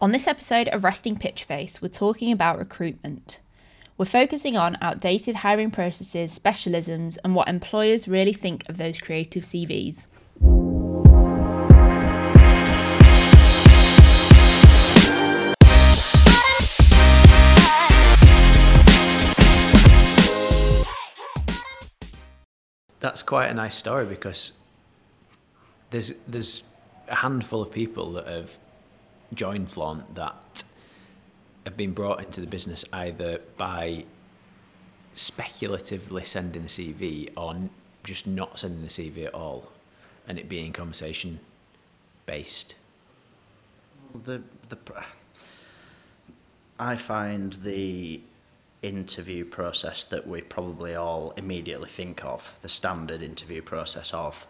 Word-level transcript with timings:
On 0.00 0.12
this 0.12 0.28
episode 0.28 0.68
of 0.68 0.84
Resting 0.84 1.18
Pitch 1.18 1.42
Face, 1.42 1.82
we're 1.82 1.88
talking 1.88 2.30
about 2.30 2.56
recruitment. 2.56 3.40
We're 3.96 4.04
focusing 4.04 4.56
on 4.56 4.78
outdated 4.80 5.34
hiring 5.34 5.72
processes, 5.72 6.38
specialisms, 6.38 7.18
and 7.24 7.34
what 7.34 7.48
employers 7.48 8.06
really 8.06 8.32
think 8.32 8.68
of 8.68 8.76
those 8.76 9.00
creative 9.00 9.42
CVs. 9.42 10.06
That's 23.00 23.22
quite 23.24 23.48
a 23.48 23.54
nice 23.54 23.74
story 23.74 24.06
because 24.06 24.52
there's 25.90 26.12
there's 26.28 26.62
a 27.08 27.16
handful 27.16 27.60
of 27.60 27.72
people 27.72 28.12
that 28.12 28.28
have 28.28 28.56
joined 29.34 29.70
Flaunt 29.70 30.14
that 30.14 30.64
have 31.64 31.76
been 31.76 31.92
brought 31.92 32.24
into 32.24 32.40
the 32.40 32.46
business 32.46 32.84
either 32.92 33.40
by 33.56 34.04
speculatively 35.14 36.24
sending 36.24 36.62
a 36.62 36.66
CV 36.66 37.30
or 37.36 37.68
just 38.04 38.26
not 38.26 38.58
sending 38.58 38.84
a 38.84 38.88
CV 38.88 39.26
at 39.26 39.34
all, 39.34 39.70
and 40.26 40.38
it 40.38 40.48
being 40.48 40.72
conversation 40.72 41.40
based. 42.26 42.74
The 44.24 44.42
the 44.68 44.78
I 46.78 46.96
find 46.96 47.54
the 47.54 48.20
interview 48.82 49.44
process 49.44 50.04
that 50.04 50.26
we 50.26 50.40
probably 50.40 50.94
all 50.94 51.32
immediately 51.36 51.88
think 51.88 52.24
of 52.24 52.56
the 52.62 52.68
standard 52.68 53.22
interview 53.22 53.60
process 53.60 54.14
of 54.14 54.46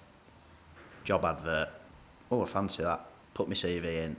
job 1.05 1.24
advert. 1.24 1.70
Oh, 2.30 2.42
I 2.42 2.47
fancy 2.47 2.83
that. 2.83 3.06
Put 3.33 3.48
my 3.48 3.55
CV 3.55 4.05
in. 4.05 4.16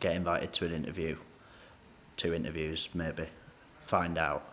Get 0.00 0.14
invited 0.14 0.52
to 0.54 0.66
an 0.66 0.74
interview, 0.74 1.16
two 2.16 2.34
interviews 2.34 2.88
maybe. 2.94 3.26
Find 3.86 4.16
out. 4.16 4.52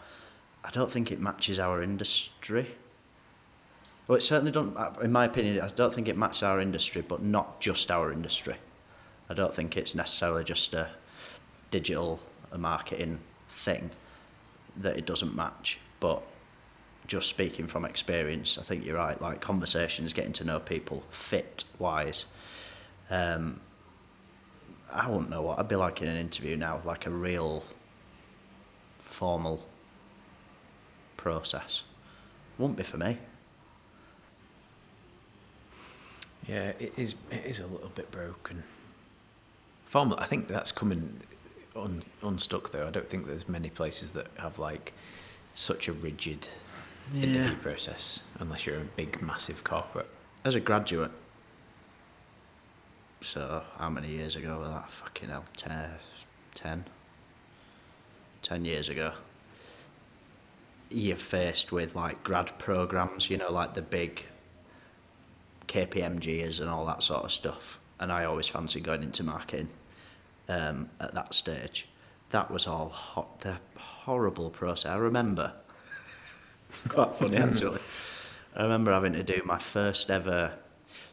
I 0.64 0.72
don't 0.72 0.92
think 0.92 1.12
it 1.12 1.20
matches 1.20 1.59
our 1.59 1.81
industry. 1.84 2.67
Well, 4.08 4.17
it 4.17 4.22
certainly 4.22 4.52
don't. 4.52 4.76
In 5.04 5.12
my 5.12 5.26
opinion, 5.26 5.62
I 5.62 5.70
don't 5.70 5.94
think 5.94 6.08
it 6.08 6.17
matches 6.17 6.44
our 6.44 6.59
industry, 6.59 7.04
but 7.08 7.22
not 7.22 7.59
just 7.62 7.92
our 7.92 8.12
industry. 8.12 8.56
I 9.30 9.36
don't 9.36 9.54
think 9.54 9.78
it's 9.78 9.94
necessarily 9.94 10.44
just 10.44 10.73
a 10.73 10.89
digital 11.70 12.20
marketing 12.58 13.20
thing 13.50 13.92
that 14.78 14.98
it 14.98 15.06
doesn't 15.06 15.36
match. 15.36 15.80
But 16.00 16.23
just 17.06 17.30
speaking 17.30 17.67
from 17.67 17.86
experience, 17.86 18.58
I 18.58 18.64
think 18.64 18.86
you're 18.86 18.98
right. 18.98 19.20
Like 19.22 19.42
conversations, 19.42 20.14
getting 20.14 20.34
to 20.34 20.44
know 20.44 20.59
people, 20.59 21.04
fit 21.11 21.64
wise. 21.78 22.26
Um, 23.11 23.61
I 24.92 25.08
wouldn't 25.08 25.30
know 25.30 25.42
what 25.42 25.59
I'd 25.59 25.68
be 25.68 25.76
like 25.76 26.02
in 26.02 26.08
an 26.08 26.18
interview 26.18 26.58
now, 26.58 26.78
with 26.78 26.86
like 26.86 27.06
a 27.06 27.12
real 27.12 27.64
formal 29.04 29.66
process. 31.18 31.84
Wouldn't 32.58 32.78
be 32.78 32.84
for 32.84 32.98
me. 32.98 33.17
Yeah, 36.48 36.72
it 36.80 36.94
is. 36.98 37.16
It 37.32 37.45
is 37.45 37.60
a 37.60 37.67
little 37.67 37.90
bit 37.90 38.10
broken. 38.12 38.64
Formal. 39.86 40.20
I 40.20 40.26
think 40.26 40.48
that's 40.48 40.72
coming 40.72 41.22
un, 41.76 42.02
unstuck 42.23 42.72
though. 42.72 42.88
I 42.88 42.92
don't 42.92 43.10
think 43.10 43.28
there's 43.28 43.48
many 43.48 43.70
places 43.70 44.12
that 44.14 44.28
have 44.38 44.58
like 44.60 44.94
such 45.54 45.88
a 45.88 45.94
rigid 45.94 46.48
interview 47.16 47.56
process, 47.56 48.23
unless 48.40 48.66
you're 48.66 48.78
a 48.78 48.86
big, 48.95 49.22
massive 49.22 49.64
corporate. 49.64 50.10
As 50.44 50.56
a 50.56 50.60
graduate, 50.60 51.12
so 53.22 53.64
how 53.78 53.89
many 53.89 54.09
years 54.09 54.36
ago 54.36 54.59
was 54.59 54.70
that? 54.70 54.89
Fucking 54.89 55.30
hell, 55.30 55.45
10, 55.58 55.89
10, 56.56 56.86
10 58.42 58.66
years 58.66 58.89
ago. 58.89 59.11
You're 60.89 61.17
faced 61.17 61.72
with 61.72 61.95
like 61.95 62.23
grad 62.23 62.58
programs, 62.58 63.30
you 63.30 63.38
know, 63.38 63.52
like 63.52 63.73
the 63.73 63.82
big 63.82 64.26
KPMGs 65.67 66.61
and 66.61 66.70
all 66.70 66.86
that 66.88 67.04
sort 67.04 67.23
of 67.23 67.32
stuff. 67.32 67.80
And 67.99 68.11
I 68.11 68.26
always 68.26 68.48
fancied 68.48 68.83
going 68.83 69.04
into 69.04 69.23
marketing 69.23 69.70
um, 70.48 70.89
at 70.99 71.14
that 71.14 71.33
stage. 71.33 71.88
That 72.32 72.49
was 72.49 72.67
all 72.67 72.89
hot, 72.89 73.42
the 73.42 73.58
horrible 73.77 74.49
process. 74.49 74.92
I 74.92 74.95
remember, 74.95 75.54
quite 76.89 77.15
funny 77.15 77.38
actually. 77.38 77.80
I 78.55 78.64
remember 78.64 78.92
having 78.92 79.14
to 79.14 79.23
do 79.23 79.42
my 79.45 79.58
first 79.58 80.10
ever. 80.10 80.54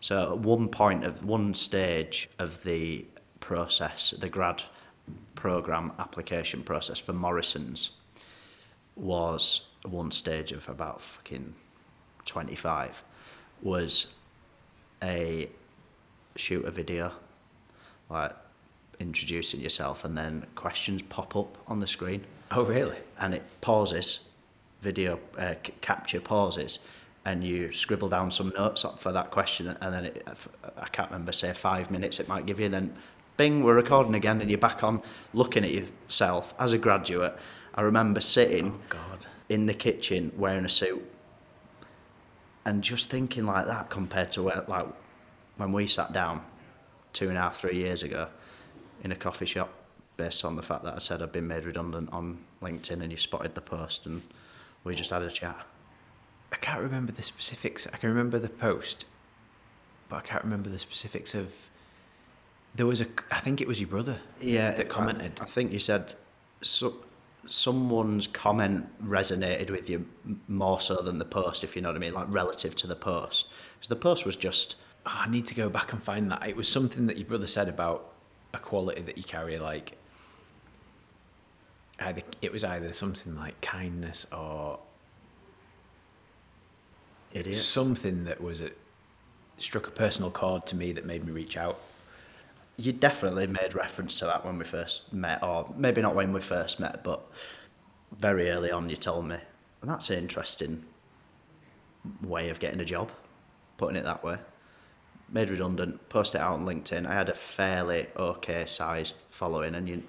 So 0.07 0.35
at 0.35 0.39
one 0.39 0.69
point 0.69 1.03
of 1.03 1.25
one 1.25 1.53
stage 1.53 2.29
of 2.39 2.63
the 2.63 3.05
process, 3.41 4.13
the 4.13 4.29
grad 4.29 4.63
program 5.35 5.91
application 5.99 6.63
process 6.63 7.01
for 7.01 7.13
Morrison's 7.13 7.91
was 8.95 9.67
one 9.85 10.13
stage 10.13 10.53
of 10.53 10.69
about 10.69 11.03
fucking 11.03 11.53
25 12.25 13.03
was 13.63 14.15
a 15.03 15.51
shoot 16.37 16.65
a 16.65 16.71
video 16.71 17.11
like 18.09 18.33
introducing 19.01 19.59
yourself 19.59 20.05
and 20.05 20.17
then 20.17 20.47
questions 20.55 21.03
pop 21.03 21.35
up 21.35 21.59
on 21.67 21.81
the 21.81 21.87
screen 21.89 22.25
Oh, 22.53 22.63
really? 22.63 22.99
and 23.19 23.35
it 23.35 23.43
pauses 23.61 24.21
video 24.83 25.19
uh, 25.37 25.55
c- 25.67 25.75
capture 25.81 26.21
pauses 26.21 26.79
and 27.27 27.43
you 27.43 27.73
scribble 27.73 28.09
down 28.09 28.31
some 28.31 28.51
notes 28.57 28.85
up 28.85 28.99
for 29.01 29.13
that 29.13 29.31
question 29.33 29.77
and 29.81 29.93
then 29.93 30.07
it, 30.07 30.27
I 30.79 30.87
can't 30.87 31.11
remember 31.11 31.33
say 31.33 31.53
five 31.53 31.91
minutes 31.91 32.21
it 32.21 32.29
might 32.29 32.47
give 32.47 32.61
you 32.61 32.69
then 32.69 32.95
bing 33.37 33.63
we're 33.63 33.75
recording 33.75 34.15
again 34.15 34.41
and 34.41 34.49
you're 34.49 34.59
back 34.59 34.83
on 34.83 35.03
looking 35.35 35.65
at 35.65 35.73
yourself 35.73 36.55
as 36.59 36.73
a 36.73 36.79
graduate 36.79 37.37
I 37.75 37.83
remember 37.83 38.21
sitting 38.21 38.73
oh, 38.73 38.81
God. 38.89 39.27
in 39.49 39.67
the 39.67 39.75
kitchen 39.75 40.33
wearing 40.37 40.65
a 40.65 40.69
suit 40.69 41.05
and 42.65 42.83
just 42.83 43.11
thinking 43.11 43.45
like 43.45 43.67
that 43.67 43.91
compared 43.91 44.31
to 44.33 44.45
where, 44.45 44.65
like 44.67 44.87
when 45.57 45.73
we 45.73 45.87
sat 45.87 46.13
down 46.13 46.41
two 47.13 47.29
and 47.29 47.37
a 47.37 47.41
half 47.41 47.59
three 47.59 47.77
years 47.77 48.03
ago 48.05 48.29
in 49.03 49.13
a 49.13 49.17
coffee 49.17 49.47
shop 49.47 49.73
based 50.17 50.45
on 50.45 50.57
the 50.57 50.63
fact 50.63 50.85
that 50.85 50.95
I 50.95 50.99
said 51.01 51.23
I'd 51.23 51.33
been 51.33 51.47
made 51.49 51.65
redundant 51.65 52.13
on 52.13 52.39
LinkedIn 52.63 53.03
and 53.03 53.11
you 53.11 53.19
spotted 53.19 53.55
the 53.55 53.61
post 53.61 54.07
and 54.07 54.23
we 54.85 54.95
just 54.95 55.11
had 55.11 55.23
a 55.23 55.31
chat. 55.31 55.67
I 56.53 56.57
can't 56.57 56.81
remember 56.81 57.13
the 57.13 57.23
specifics. 57.23 57.87
I 57.93 57.97
can 57.97 58.09
remember 58.09 58.39
the 58.39 58.49
post, 58.49 59.07
but 60.09 60.17
I 60.17 60.21
can't 60.21 60.45
remember 60.45 60.71
the 60.71 60.79
specifics 60.79 61.35
of. 61.35 61.53
There 62.75 62.87
was 62.87 63.01
a. 63.01 63.07
I 63.31 63.41
think 63.41 63.61
it 63.61 63.69
was 63.69 63.81
your 63.81 63.89
brother. 63.89 64.19
Yeah, 64.41 64.73
That 64.73 64.89
commented. 64.89 65.39
I, 65.41 65.47
think 65.47 65.73
you 65.73 65.81
said 65.81 66.15
so, 66.63 66.95
someone's 67.47 68.27
comment 68.27 68.87
resonated 69.05 69.71
with 69.71 69.89
you 69.89 70.07
more 70.49 70.81
so 70.81 70.97
than 70.97 71.19
the 71.19 71.25
post, 71.25 71.65
if 71.65 71.75
you 71.75 71.83
know 71.83 71.89
what 71.89 71.97
I 71.97 72.01
mean, 72.01 72.15
like 72.15 72.27
relative 72.29 72.75
to 72.77 72.87
the 72.87 72.97
post. 72.97 73.49
Because 73.75 73.89
the 73.89 73.97
post 73.97 74.27
was 74.27 74.37
just 74.37 74.77
Oh, 75.07 75.23
I 75.25 75.29
need 75.29 75.47
to 75.47 75.55
go 75.55 75.69
back 75.69 75.93
and 75.93 76.03
find 76.03 76.31
that. 76.33 76.47
It 76.47 76.57
was 76.57 76.69
something 76.69 77.07
that 77.07 77.17
your 77.17 77.27
brother 77.27 77.47
said 77.47 77.69
about 77.69 78.13
a 78.53 78.59
quality 78.59 79.03
that 79.03 79.17
you 79.17 79.23
carry, 79.23 79.57
like 79.57 79.97
either 82.01 82.23
it 82.43 82.53
was 82.53 82.65
either 82.65 82.93
something 82.93 83.37
like 83.37 83.61
kindness 83.61 84.27
or 84.33 84.81
idiot. 87.41 87.59
something 87.59 88.25
that 88.25 88.41
was 88.41 88.61
a, 88.61 88.71
struck 89.59 89.87
a 89.87 89.91
personal 89.91 90.31
chord 90.31 90.67
to 90.67 90.77
me 90.77 90.93
that 90.93 91.05
made 91.05 91.25
me 91.25 91.33
reach 91.33 91.57
out. 91.57 91.79
You 92.77 92.93
definitely 92.93 93.47
made 93.47 93.75
reference 93.75 94.17
to 94.17 94.27
that 94.27 94.45
when 94.45 94.59
we 94.59 94.65
first 94.65 95.13
met, 95.13 95.43
or 95.43 95.73
maybe 95.77 96.03
not 96.03 96.15
when 96.15 96.33
we 96.33 96.41
first 96.41 96.79
met, 96.79 97.03
but 97.03 97.23
very 98.19 98.51
early 98.51 98.71
on 98.71 98.91
you 98.91 98.97
told 98.97 99.27
me. 99.27 99.39
And 99.81 99.91
that's 99.91 100.11
an 100.11 100.19
interesting 100.19 100.85
way 102.23 102.51
of 102.51 102.61
getting 102.61 102.81
a 102.81 102.85
job, 102.85 103.11
putting 103.79 103.97
it 103.97 104.05
that 104.05 104.23
way. 104.23 104.39
Made 105.29 105.51
redundant, 105.51 106.09
posted 106.09 106.41
it 106.41 106.45
out 106.45 106.55
on 106.55 106.65
LinkedIn. 106.65 107.07
I 107.07 107.15
had 107.15 107.29
a 107.29 107.35
fairly 107.35 108.07
okay 108.17 108.65
sized 108.67 109.15
following, 109.29 109.75
and 109.75 109.89
you, 109.89 110.03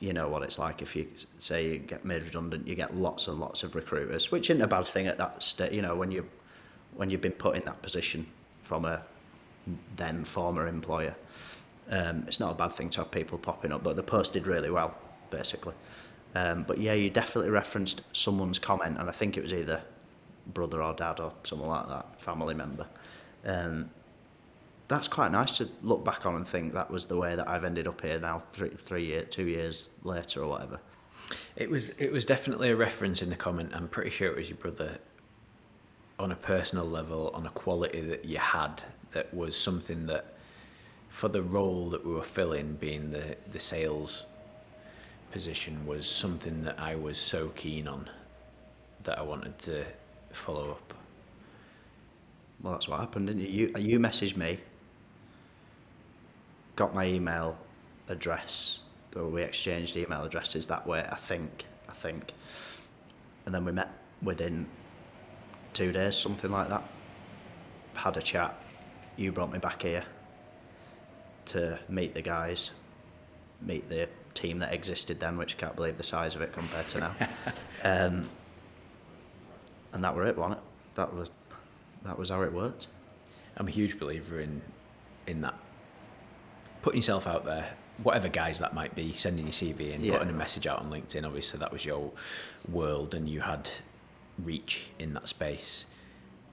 you 0.00 0.12
know 0.12 0.28
what 0.28 0.42
it's 0.42 0.58
like 0.58 0.82
if 0.82 0.94
you 0.94 1.08
say 1.38 1.70
you 1.70 1.78
get 1.78 2.04
made 2.04 2.22
redundant, 2.22 2.66
you 2.66 2.74
get 2.74 2.94
lots 2.94 3.28
and 3.28 3.38
lots 3.38 3.62
of 3.62 3.74
recruiters, 3.74 4.30
which 4.30 4.50
isn't 4.50 4.62
a 4.62 4.66
bad 4.66 4.86
thing 4.86 5.06
at 5.06 5.18
that 5.18 5.42
state. 5.42 5.72
You 5.72 5.82
know 5.82 5.96
when 5.96 6.10
you, 6.10 6.26
when 6.96 7.10
you've 7.10 7.20
been 7.20 7.32
put 7.32 7.56
in 7.56 7.64
that 7.64 7.82
position 7.82 8.26
from 8.62 8.84
a 8.84 9.02
then 9.96 10.24
former 10.24 10.66
employer. 10.66 11.14
Um, 11.90 12.24
it's 12.26 12.40
not 12.40 12.52
a 12.52 12.54
bad 12.54 12.72
thing 12.72 12.90
to 12.90 13.00
have 13.00 13.10
people 13.10 13.38
popping 13.38 13.72
up, 13.72 13.82
but 13.82 13.96
the 13.96 14.02
post 14.02 14.34
did 14.34 14.46
really 14.46 14.70
well, 14.70 14.94
basically. 15.30 15.74
Um, 16.34 16.64
but 16.64 16.78
yeah, 16.78 16.92
you 16.92 17.10
definitely 17.10 17.50
referenced 17.50 18.02
someone's 18.12 18.58
comment, 18.58 18.98
and 18.98 19.08
I 19.08 19.12
think 19.12 19.36
it 19.36 19.42
was 19.42 19.52
either 19.52 19.82
brother 20.54 20.82
or 20.82 20.94
dad 20.94 21.20
or 21.20 21.32
someone 21.42 21.68
like 21.68 21.88
that, 21.88 22.20
family 22.20 22.54
member. 22.54 22.86
Um, 23.44 23.90
that's 24.88 25.06
quite 25.06 25.30
nice 25.30 25.52
to 25.58 25.68
look 25.82 26.04
back 26.04 26.24
on 26.24 26.34
and 26.34 26.48
think 26.48 26.72
that 26.72 26.90
was 26.90 27.06
the 27.06 27.16
way 27.16 27.36
that 27.36 27.46
I've 27.46 27.64
ended 27.64 27.86
up 27.86 28.00
here 28.00 28.18
now, 28.18 28.42
three, 28.52 28.70
three 28.70 29.04
year, 29.04 29.22
two 29.22 29.46
years 29.46 29.90
later 30.02 30.42
or 30.42 30.48
whatever. 30.48 30.80
It 31.56 31.70
was 31.70 31.90
it 31.90 32.10
was 32.10 32.24
definitely 32.24 32.70
a 32.70 32.76
reference 32.76 33.20
in 33.20 33.28
the 33.28 33.36
comment. 33.36 33.72
I'm 33.74 33.88
pretty 33.88 34.10
sure 34.10 34.28
it 34.28 34.36
was 34.36 34.48
your 34.48 34.56
brother. 34.56 34.98
On 36.18 36.32
a 36.32 36.36
personal 36.36 36.84
level, 36.84 37.30
on 37.32 37.46
a 37.46 37.50
quality 37.50 38.00
that 38.00 38.24
you 38.24 38.38
had, 38.38 38.82
that 39.12 39.32
was 39.32 39.56
something 39.56 40.06
that 40.06 40.34
for 41.10 41.28
the 41.28 41.42
role 41.42 41.90
that 41.90 42.04
we 42.04 42.12
were 42.12 42.24
filling, 42.24 42.74
being 42.74 43.10
the 43.10 43.36
the 43.52 43.60
sales 43.60 44.24
position, 45.30 45.86
was 45.86 46.08
something 46.08 46.64
that 46.64 46.78
I 46.80 46.94
was 46.96 47.18
so 47.18 47.50
keen 47.50 47.86
on 47.86 48.08
that 49.04 49.18
I 49.18 49.22
wanted 49.22 49.58
to 49.60 49.84
follow 50.32 50.70
up. 50.70 50.94
Well, 52.62 52.72
that's 52.72 52.88
what 52.88 53.00
happened, 53.00 53.28
didn't 53.28 53.42
you? 53.42 53.48
You, 53.76 53.78
you 53.78 53.98
messaged 54.00 54.36
me, 54.36 54.58
got 56.78 56.94
my 56.94 57.04
email 57.04 57.58
address, 58.08 58.80
or 59.16 59.26
we 59.28 59.42
exchanged 59.42 59.96
email 59.96 60.22
addresses 60.22 60.64
that 60.68 60.86
way, 60.86 61.04
I 61.10 61.16
think. 61.16 61.66
I 61.88 61.92
think. 61.92 62.32
And 63.44 63.54
then 63.54 63.64
we 63.64 63.72
met 63.72 63.90
within 64.22 64.68
two 65.72 65.90
days, 65.90 66.16
something 66.16 66.50
like 66.50 66.68
that. 66.68 66.84
Had 67.94 68.16
a 68.16 68.22
chat. 68.22 68.54
You 69.16 69.32
brought 69.32 69.52
me 69.52 69.58
back 69.58 69.82
here 69.82 70.04
to 71.46 71.76
meet 71.88 72.14
the 72.14 72.22
guys, 72.22 72.70
meet 73.60 73.88
the 73.88 74.08
team 74.34 74.60
that 74.60 74.72
existed 74.72 75.18
then, 75.18 75.36
which 75.36 75.56
I 75.56 75.58
can't 75.58 75.74
believe 75.74 75.96
the 75.96 76.04
size 76.04 76.36
of 76.36 76.42
it 76.42 76.52
compared 76.52 76.86
to 76.90 77.00
now. 77.00 77.14
um, 77.84 78.30
and 79.92 80.04
that 80.04 80.14
were 80.14 80.26
it, 80.26 80.38
wasn't 80.38 80.60
it? 80.60 80.64
That 80.94 81.12
was 81.12 81.30
that 82.04 82.16
was 82.16 82.30
how 82.30 82.42
it 82.42 82.52
worked. 82.52 82.86
I'm 83.56 83.66
a 83.66 83.72
huge 83.72 83.98
believer 83.98 84.38
in 84.38 84.62
in 85.26 85.40
that 85.40 85.58
putting 86.88 87.00
yourself 87.00 87.26
out 87.26 87.44
there, 87.44 87.68
whatever 88.02 88.28
guys 88.30 88.60
that 88.60 88.72
might 88.72 88.94
be, 88.94 89.12
sending 89.12 89.44
your 89.44 89.52
CV 89.52 89.92
and 89.92 90.02
Yeah. 90.02 90.14
putting 90.16 90.30
a 90.30 90.36
message 90.36 90.66
out 90.66 90.78
on 90.78 90.88
LinkedIn. 90.90 91.22
Obviously, 91.26 91.58
that 91.60 91.70
was 91.70 91.84
your 91.84 92.12
world, 92.66 93.14
and 93.14 93.28
you 93.28 93.40
had 93.42 93.68
reach 94.42 94.86
in 94.98 95.12
that 95.12 95.28
space. 95.28 95.84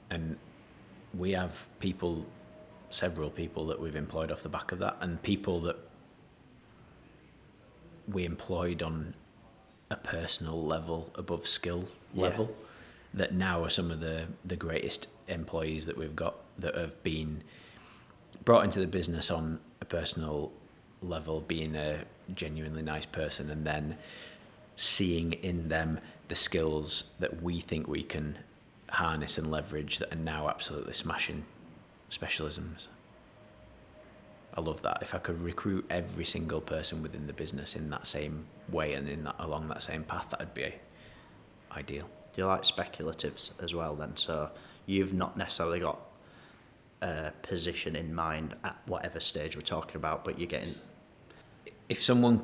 And 0.10 0.38
we 1.14 1.32
have 1.32 1.70
people, 1.80 2.26
several 2.90 3.30
people 3.30 3.66
that 3.68 3.80
we've 3.80 3.96
employed 3.96 4.30
off 4.30 4.44
the 4.44 4.50
back 4.50 4.74
of 4.74 4.80
that, 4.80 4.98
and 5.00 5.24
people 5.24 5.62
that 5.62 5.78
we 8.06 8.26
employed 8.26 8.84
on 8.84 9.14
a 9.90 9.96
personal 9.96 10.62
level 10.62 11.12
above 11.16 11.48
skill 11.48 11.86
Yeah. 12.14 12.24
level 12.24 12.54
that 13.14 13.34
now 13.34 13.64
are 13.64 13.70
some 13.70 13.90
of 13.90 14.02
the 14.02 14.28
the 14.44 14.58
greatest 14.58 15.08
employees 15.30 15.86
that 15.86 15.98
we've 15.98 16.16
got 16.16 16.36
that 16.60 16.76
have 16.76 17.02
been 17.04 17.42
brought 18.44 18.66
into 18.66 18.82
the 18.82 18.88
business 18.88 19.32
on 19.32 19.60
a 19.86 19.88
personal 19.88 20.52
level 21.02 21.42
being 21.42 21.76
a 21.76 22.06
genuinely 22.34 22.82
nice 22.82 23.06
person 23.06 23.50
and 23.50 23.66
then 23.66 23.98
seeing 24.76 25.34
in 25.34 25.70
them 25.70 26.00
the 26.28 26.36
skills 26.36 27.12
that 27.20 27.42
we 27.42 27.60
think 27.60 27.88
we 27.88 28.04
can 28.04 28.38
harness 28.90 29.38
and 29.38 29.52
leverage 29.52 30.00
that 30.00 30.12
are 30.14 30.18
now 30.18 30.50
absolutely 30.50 30.94
smashing 30.94 31.46
specialisms 32.10 32.88
I 34.58 34.62
love 34.62 34.82
that. 34.84 35.00
If 35.02 35.14
I 35.14 35.18
could 35.18 35.42
recruit 35.42 35.86
every 35.90 36.24
single 36.24 36.62
person 36.62 37.04
within 37.04 37.28
the 37.28 37.34
business 37.34 37.76
in 37.76 37.90
that 37.90 38.08
same 38.08 38.46
way 38.70 38.94
and 38.94 39.08
in 39.10 39.26
that 39.26 39.36
along 39.40 39.68
that 39.68 39.84
same 39.84 40.04
path, 40.04 40.30
that'd 40.30 40.54
be 40.54 40.74
ideal. 41.74 42.10
Do 42.34 42.42
you 42.42 42.48
like 42.48 42.62
speculatives 42.62 43.52
as 43.62 43.76
well 43.76 43.96
then? 43.96 44.16
So 44.16 44.50
you've 44.86 45.14
not 45.14 45.36
necessarily 45.36 45.80
got 45.80 46.00
position 47.42 47.96
in 47.96 48.13
mind 48.13 48.56
at 48.63 48.78
whatever 48.86 49.19
stage 49.19 49.56
we're 49.56 49.62
talking 49.62 49.96
about, 49.96 50.24
but 50.25 50.40
you're 50.40 50.48
getting 50.48 50.75
If 51.88 52.02
someone 52.02 52.42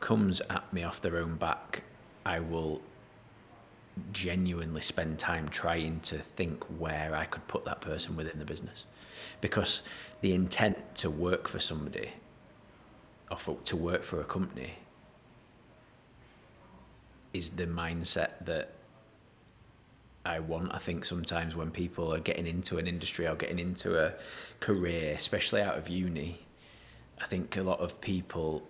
comes 0.00 0.40
at 0.48 0.72
me 0.72 0.82
off 0.82 1.00
their 1.00 1.18
own 1.18 1.36
back, 1.36 1.82
I 2.24 2.40
will 2.40 2.82
genuinely 4.12 4.80
spend 4.80 5.18
time 5.18 5.48
trying 5.48 6.00
to 6.00 6.18
think 6.18 6.64
where 6.64 7.14
I 7.14 7.24
could 7.24 7.46
put 7.48 7.64
that 7.64 7.80
person 7.80 8.16
within 8.16 8.38
the 8.38 8.44
business. 8.44 8.84
Because 9.40 9.82
the 10.20 10.34
intent 10.34 10.96
to 10.96 11.10
work 11.10 11.48
for 11.48 11.60
somebody 11.60 12.10
or 13.30 13.36
for, 13.36 13.56
to 13.64 13.76
work 13.76 14.02
for 14.02 14.20
a 14.20 14.24
company 14.24 14.74
is 17.32 17.50
the 17.50 17.66
mindset 17.66 18.44
that 18.46 18.74
I 20.28 20.40
want. 20.40 20.74
I 20.74 20.78
think 20.78 21.04
sometimes 21.06 21.56
when 21.56 21.70
people 21.70 22.14
are 22.14 22.20
getting 22.20 22.46
into 22.46 22.76
an 22.76 22.86
industry 22.86 23.26
or 23.26 23.34
getting 23.34 23.58
into 23.58 23.98
a 23.98 24.12
career, 24.60 25.14
especially 25.16 25.62
out 25.62 25.78
of 25.78 25.88
uni, 25.88 26.40
I 27.20 27.26
think 27.26 27.56
a 27.56 27.62
lot 27.62 27.80
of 27.80 28.00
people 28.02 28.68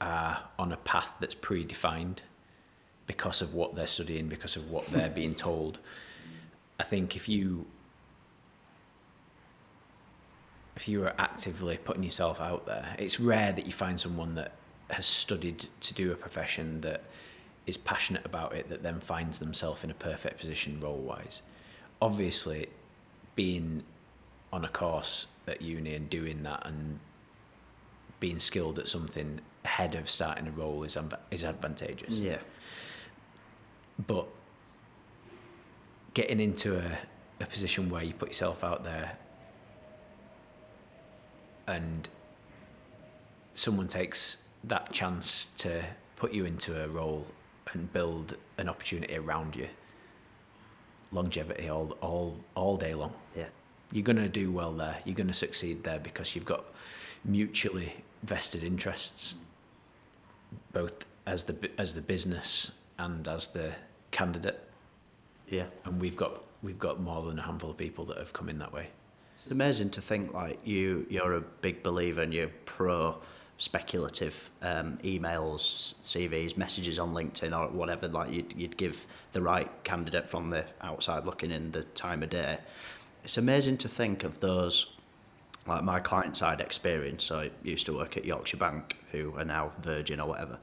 are 0.00 0.44
on 0.58 0.70
a 0.70 0.76
path 0.76 1.10
that's 1.18 1.34
predefined 1.34 2.18
because 3.06 3.42
of 3.42 3.52
what 3.52 3.74
they're 3.74 3.86
studying, 3.86 4.28
because 4.28 4.54
of 4.54 4.70
what 4.70 4.86
they're 4.86 5.10
being 5.10 5.34
told. 5.34 5.80
I 6.78 6.84
think 6.84 7.16
if 7.16 7.28
you 7.28 7.66
if 10.76 10.88
you 10.88 11.04
are 11.04 11.14
actively 11.18 11.76
putting 11.76 12.02
yourself 12.02 12.40
out 12.40 12.66
there, 12.66 12.94
it's 12.98 13.18
rare 13.18 13.52
that 13.52 13.66
you 13.66 13.72
find 13.72 13.98
someone 13.98 14.34
that 14.36 14.52
has 14.90 15.06
studied 15.06 15.66
to 15.80 15.94
do 15.94 16.12
a 16.12 16.14
profession 16.14 16.80
that 16.82 17.02
is 17.66 17.76
passionate 17.76 18.24
about 18.24 18.54
it 18.54 18.68
that 18.68 18.82
then 18.82 19.00
finds 19.00 19.38
themselves 19.38 19.84
in 19.84 19.90
a 19.90 19.94
perfect 19.94 20.38
position 20.38 20.80
role 20.80 20.98
wise. 20.98 21.42
Obviously, 22.00 22.68
being 23.34 23.82
on 24.52 24.64
a 24.64 24.68
course 24.68 25.26
at 25.48 25.62
uni 25.62 25.94
and 25.94 26.08
doing 26.08 26.42
that 26.42 26.66
and 26.66 27.00
being 28.20 28.38
skilled 28.38 28.78
at 28.78 28.86
something 28.86 29.40
ahead 29.64 29.94
of 29.94 30.08
starting 30.10 30.46
a 30.46 30.50
role 30.50 30.84
is 30.84 30.96
is 31.30 31.44
advantageous. 31.44 32.10
yeah. 32.10 32.38
But 34.06 34.26
getting 36.14 36.40
into 36.40 36.78
a, 36.78 36.98
a 37.40 37.46
position 37.46 37.88
where 37.90 38.02
you 38.02 38.12
put 38.12 38.28
yourself 38.28 38.62
out 38.62 38.84
there 38.84 39.18
and 41.66 42.08
someone 43.54 43.88
takes 43.88 44.38
that 44.64 44.92
chance 44.92 45.46
to 45.58 45.84
put 46.16 46.32
you 46.32 46.44
into 46.44 46.82
a 46.82 46.88
role 46.88 47.26
and 47.74 47.92
build 47.92 48.36
an 48.58 48.68
opportunity 48.68 49.16
around 49.16 49.56
you. 49.56 49.68
Longevity 51.12 51.68
all 51.68 51.96
all 52.00 52.38
all 52.54 52.76
day 52.76 52.94
long. 52.94 53.12
Yeah. 53.36 53.46
you're 53.92 54.02
going 54.02 54.16
to 54.16 54.28
do 54.28 54.50
well 54.50 54.72
there. 54.72 54.98
You're 55.04 55.14
going 55.14 55.28
to 55.28 55.34
succeed 55.34 55.84
there 55.84 55.98
because 55.98 56.34
you've 56.34 56.44
got 56.46 56.64
mutually 57.24 57.94
vested 58.22 58.64
interests 58.64 59.34
both 60.72 61.04
as 61.26 61.44
the 61.44 61.70
as 61.78 61.94
the 61.94 62.00
business 62.02 62.72
and 62.98 63.26
as 63.28 63.48
the 63.48 63.72
candidate. 64.10 64.60
Yeah. 65.48 65.66
and 65.84 66.00
we've 66.00 66.16
got 66.16 66.42
we've 66.62 66.78
got 66.78 67.00
more 67.00 67.22
than 67.22 67.38
a 67.38 67.42
handful 67.42 67.70
of 67.70 67.76
people 67.76 68.04
that 68.06 68.16
have 68.18 68.32
come 68.32 68.48
in 68.48 68.58
that 68.58 68.72
way. 68.72 68.88
It's 69.42 69.52
amazing 69.52 69.90
to 69.90 70.00
think 70.00 70.32
like 70.32 70.58
you 70.64 71.06
you're 71.10 71.34
a 71.34 71.40
big 71.40 71.82
believer 71.82 72.22
and 72.22 72.32
you're 72.32 72.50
pro 72.64 73.16
speculative 73.58 74.50
um, 74.62 74.98
emails, 75.04 75.94
CVs, 76.02 76.56
messages 76.56 76.98
on 76.98 77.14
LinkedIn 77.14 77.56
or 77.56 77.68
whatever. 77.70 78.08
Like 78.08 78.30
you'd 78.30 78.52
you'd 78.56 78.76
give 78.76 79.06
the 79.32 79.40
right 79.40 79.70
candidate 79.84 80.28
from 80.28 80.50
the 80.50 80.64
outside 80.80 81.24
looking 81.24 81.50
in 81.50 81.70
the 81.72 81.82
time 81.82 82.22
of 82.22 82.30
day. 82.30 82.58
It's 83.22 83.38
amazing 83.38 83.78
to 83.78 83.88
think 83.88 84.24
of 84.24 84.40
those. 84.40 84.92
Like 85.66 85.82
my 85.82 85.98
client 85.98 86.36
side 86.36 86.60
experience, 86.60 87.24
so 87.24 87.38
I 87.40 87.50
used 87.62 87.86
to 87.86 87.94
work 87.94 88.18
at 88.18 88.26
Yorkshire 88.26 88.58
Bank, 88.58 88.98
who 89.12 89.34
are 89.38 89.46
now 89.46 89.72
Virgin 89.80 90.20
or 90.20 90.28
whatever. 90.28 90.58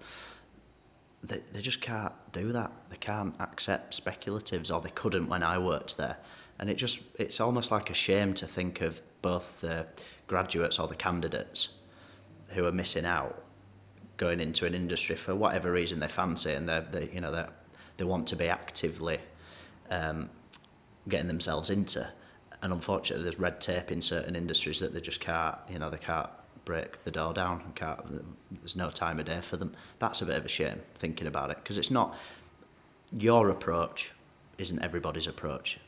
They, 1.24 1.39
they 1.51 1.62
just 1.62 1.82
can't 1.82 2.13
do 2.34 2.51
that. 2.51 2.72
They 2.92 2.98
can't 2.98 3.34
accept 3.39 4.00
speculatives, 4.00 4.72
or 4.72 4.80
they 4.80 4.92
couldn't 4.92 5.27
when 5.27 5.42
I 5.42 5.58
worked 5.58 5.98
there. 5.98 6.18
And 6.60 6.70
it 6.70 6.75
just, 6.75 7.00
it's 7.18 7.39
almost 7.39 7.72
like 7.72 7.89
a 7.89 7.96
shame 7.96 8.36
to 8.36 8.46
think 8.46 8.82
of 8.82 9.01
both 9.24 9.60
the 9.62 9.88
graduates 10.27 10.77
or 10.77 10.88
the 10.88 10.96
candidates 10.96 11.70
who 12.53 12.65
are 12.65 12.72
missing 12.72 13.05
out 13.05 13.43
going 14.17 14.39
into 14.39 14.65
an 14.65 14.75
industry 14.75 15.15
for 15.15 15.34
whatever 15.34 15.72
reason 15.72 16.00
they 16.00 16.08
fancy 16.08 16.53
and 16.53 16.70
they 16.70 16.84
they 16.91 17.10
you 17.13 17.22
know 17.22 17.31
they 17.31 17.46
they 17.98 18.03
want 18.03 18.27
to 18.27 18.36
be 18.36 18.48
actively 18.48 19.20
um, 19.89 20.29
getting 21.08 21.27
themselves 21.27 21.70
into. 21.70 22.08
And 22.63 22.72
unfortunately 22.72 23.24
there's 23.24 23.39
red 23.39 23.60
tape 23.60 23.91
in 23.91 24.01
certain 24.01 24.36
industries 24.36 24.79
that 24.79 24.93
they 24.93 25.01
just 25.01 25.20
can't 25.20 25.58
you 25.70 25.79
know 25.79 25.89
they 25.89 25.98
can't 25.98 26.29
break 26.63 27.03
the 27.03 27.12
door 27.12 27.34
down 27.34 27.62
and 27.65 27.75
can't 27.75 28.00
there's 28.51 28.75
no 28.75 28.89
time 28.89 29.20
of 29.20 29.25
day 29.25 29.41
for 29.41 29.58
them. 29.58 29.74
That's 30.00 30.22
a 30.22 30.25
bit 30.25 30.38
of 30.38 30.46
a 30.46 30.50
shame 30.50 30.79
thinking 30.96 31.27
about 31.27 31.50
it 31.50 31.58
because 31.58 31.77
it's 31.77 31.91
not 31.91 32.15
your 33.12 33.50
approach 33.50 34.12
isn't 34.58 34.81
everybody's 34.84 35.27
approach. 35.27 35.79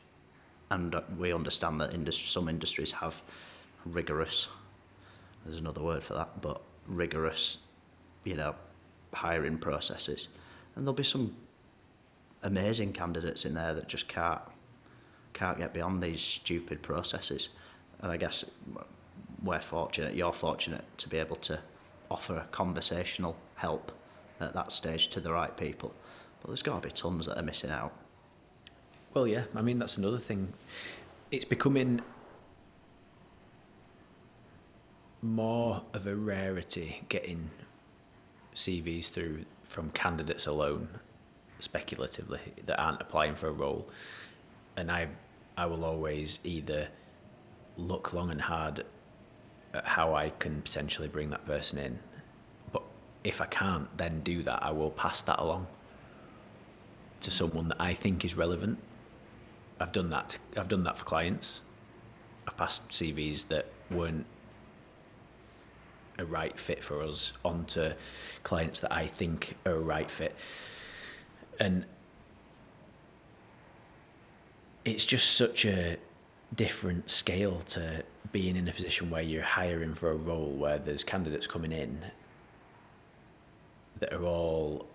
And 0.71 0.95
we 1.17 1.31
understand 1.31 1.79
that 1.81 1.93
industry, 1.93 2.27
some 2.27 2.49
industries 2.49 2.91
have 2.91 3.21
rigorous 3.85 4.47
there's 5.45 5.59
another 5.59 5.81
word 5.81 6.03
for 6.03 6.13
that, 6.13 6.41
but 6.41 6.61
rigorous, 6.87 7.57
you 8.23 8.35
know, 8.35 8.55
hiring 9.13 9.57
processes. 9.57 10.29
And 10.75 10.85
there'll 10.85 10.93
be 10.93 11.03
some 11.03 11.35
amazing 12.43 12.93
candidates 12.93 13.45
in 13.45 13.53
there 13.53 13.73
that 13.73 13.87
just 13.87 14.07
can't 14.07 14.41
can't 15.33 15.57
get 15.57 15.73
beyond 15.73 16.01
these 16.01 16.21
stupid 16.21 16.81
processes. 16.81 17.49
And 18.01 18.11
I 18.11 18.17
guess 18.17 18.45
we're 19.43 19.59
fortunate, 19.59 20.15
you're 20.15 20.33
fortunate 20.33 20.85
to 20.99 21.09
be 21.09 21.17
able 21.17 21.37
to 21.37 21.59
offer 22.11 22.45
conversational 22.51 23.35
help 23.55 23.91
at 24.39 24.53
that 24.53 24.71
stage 24.71 25.07
to 25.09 25.19
the 25.19 25.31
right 25.31 25.55
people. 25.57 25.93
But 26.41 26.49
there's 26.49 26.61
got 26.61 26.81
to 26.81 26.87
be 26.87 26.93
tons 26.93 27.25
that 27.25 27.39
are 27.39 27.43
missing 27.43 27.71
out. 27.71 27.93
Well, 29.13 29.27
yeah. 29.27 29.43
I 29.55 29.61
mean, 29.61 29.79
that's 29.79 29.97
another 29.97 30.17
thing. 30.17 30.53
It's 31.31 31.45
becoming 31.45 32.01
more 35.23 35.81
of 35.93 36.05
a 36.05 36.15
rarity 36.15 37.01
getting 37.07 37.49
CVs 38.53 39.09
through 39.09 39.45
from 39.63 39.89
candidates 39.91 40.45
alone, 40.45 40.89
speculatively, 41.59 42.41
that 42.65 42.79
aren't 42.79 43.01
applying 43.01 43.33
for 43.33 43.47
a 43.47 43.51
role. 43.51 43.89
And 44.75 44.91
I, 44.91 45.07
I 45.57 45.65
will 45.65 45.85
always 45.85 46.39
either 46.43 46.89
look 47.77 48.13
long 48.13 48.29
and 48.29 48.41
hard 48.41 48.83
at 49.73 49.85
how 49.85 50.13
I 50.13 50.29
can 50.29 50.61
potentially 50.61 51.07
bring 51.07 51.29
that 51.29 51.45
person 51.45 51.79
in. 51.79 51.99
But 52.71 52.83
if 53.23 53.39
I 53.39 53.45
can't 53.45 53.95
then 53.97 54.21
do 54.21 54.43
that, 54.43 54.61
I 54.61 54.71
will 54.71 54.91
pass 54.91 55.21
that 55.23 55.39
along 55.39 55.67
to 57.21 57.31
someone 57.31 57.69
that 57.69 57.77
I 57.79 57.93
think 57.93 58.25
is 58.25 58.35
relevant. 58.35 58.77
I've 59.79 59.93
done 59.93 60.09
that. 60.09 60.29
To, 60.29 60.59
I've 60.59 60.67
done 60.67 60.83
that 60.83 60.97
for 60.97 61.05
clients. 61.05 61.61
I've 62.45 62.57
passed 62.57 62.89
CVs 62.89 63.47
that 63.47 63.67
weren't 63.89 64.25
a 66.17 66.25
right 66.25 66.57
fit 66.57 66.83
for 66.83 67.01
us 67.01 67.33
onto 67.43 67.91
clients 68.43 68.79
that 68.81 68.91
I 68.91 69.07
think 69.07 69.55
are 69.65 69.73
a 69.73 69.79
right 69.79 70.09
fit. 70.09 70.35
And 71.59 71.85
it's 74.85 75.05
just 75.05 75.35
such 75.35 75.65
a 75.65 75.97
different 76.55 77.09
scale 77.09 77.61
to 77.61 78.03
being 78.31 78.55
in 78.55 78.67
a 78.67 78.71
position 78.71 79.09
where 79.09 79.21
you're 79.21 79.43
hiring 79.43 79.93
for 79.93 80.11
a 80.11 80.15
role 80.15 80.51
where 80.51 80.77
there's 80.77 81.03
candidates 81.03 81.47
coming 81.47 81.71
in 81.71 82.05
that 83.99 84.13
are 84.13 84.23
all 84.23 84.85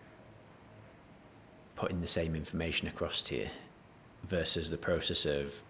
putting 1.76 2.00
the 2.00 2.06
same 2.06 2.34
information 2.34 2.88
across 2.88 3.22
to 3.22 3.36
you 3.36 3.48
versus 4.24 4.70
the 4.70 4.76
process 4.76 5.24
of 5.24 5.62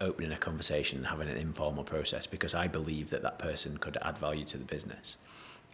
opening 0.00 0.32
a 0.32 0.36
conversation 0.36 0.98
and 0.98 1.06
having 1.06 1.28
an 1.28 1.36
informal 1.36 1.84
process 1.84 2.26
because 2.26 2.54
I 2.54 2.68
believe 2.68 3.10
that 3.10 3.22
that 3.22 3.38
person 3.38 3.78
could 3.78 3.96
add 4.02 4.18
value 4.18 4.44
to 4.46 4.58
the 4.58 4.64
business 4.64 5.16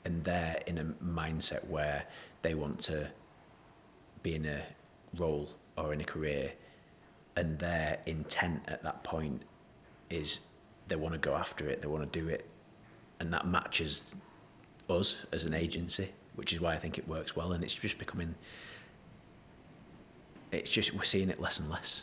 and 0.05 0.25
they're 0.25 0.63
in 0.67 0.79
a 0.79 0.85
mindset 1.05 1.67
where 1.67 2.05
they 2.43 2.55
want 2.55 2.81
to 2.81 3.09
be 4.23 4.35
in 4.35 4.47
a 4.47 4.63
role 5.17 5.51
or 5.77 5.93
in 5.93 6.01
a 6.01 6.05
career 6.05 6.53
and 7.37 7.59
their 7.59 7.99
intent 8.07 8.63
at 8.69 8.83
that 8.83 9.03
point 9.03 9.43
is 10.11 10.41
they 10.89 10.97
want 10.97 11.15
to 11.15 11.19
go 11.19 11.35
after 11.35 11.69
it, 11.69 11.81
they 11.81 11.89
want 11.89 12.13
to 12.13 12.21
do 12.21 12.29
it, 12.29 12.47
and 13.19 13.33
that 13.33 13.47
matches 13.47 14.15
us 14.89 15.25
as 15.33 15.45
an 15.45 15.55
agency, 15.55 16.11
which 16.35 16.53
is 16.53 16.61
why 16.61 16.75
I 16.75 16.79
think 16.79 16.99
it 16.99 17.09
works 17.09 17.37
well, 17.37 17.53
and 17.53 17.63
it's 17.63 17.75
just 17.75 17.99
becoming. 17.99 18.35
It's 20.53 20.71
just 20.71 20.93
we're 20.93 21.05
seeing 21.05 21.31
it 21.31 21.41
less 21.41 21.61
and 21.61 21.71
less. 21.71 22.03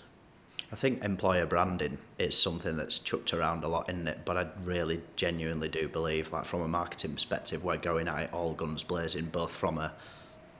I 0.71 0.75
think 0.75 1.03
employer 1.03 1.45
branding 1.45 1.97
is 2.19 2.37
something 2.37 2.75
that's 2.75 2.99
chucked 2.99 3.33
around 3.33 3.63
a 3.63 3.69
lot, 3.69 3.87
in 3.89 4.07
it? 4.07 4.19
But 4.25 4.37
I 4.37 4.47
really 4.63 5.01
genuinely 5.15 5.69
do 5.69 5.87
believe, 5.87 6.31
like 6.33 6.45
from 6.45 6.61
a 6.61 6.67
marketing 6.67 7.13
perspective, 7.13 7.63
we're 7.63 7.77
going 7.77 8.09
at 8.09 8.23
it 8.23 8.33
all 8.33 8.53
guns 8.53 8.83
blazing, 8.83 9.25
both 9.25 9.51
from 9.51 9.77
a 9.77 9.93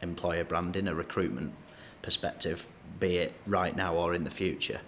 employer 0.01 0.45
branding, 0.45 0.87
a 0.87 0.95
recruitment 0.95 1.53
perspective, 2.01 2.65
be 2.99 3.17
it 3.17 3.33
right 3.47 3.75
now 3.75 3.95
or 3.95 4.13
in 4.13 4.23
the 4.23 4.31
future. 4.31 4.79